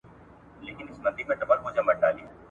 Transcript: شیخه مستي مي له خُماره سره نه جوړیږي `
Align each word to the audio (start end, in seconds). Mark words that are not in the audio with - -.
شیخه 0.63 0.83
مستي 0.89 1.23
مي 1.27 1.33
له 1.39 1.45
خُماره 1.49 1.61
سره 1.75 1.83
نه 1.87 1.93
جوړیږي 1.99 2.25
` 2.25 2.31